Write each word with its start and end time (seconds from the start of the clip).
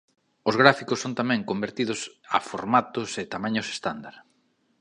Os 0.49 0.55
gráficos 0.61 1.01
son 1.03 1.13
tamén 1.19 1.47
convertidos 1.49 1.99
a 2.35 2.37
formatos 2.49 3.09
e 3.21 3.31
tamaños 3.33 3.67
estándar. 3.75 4.15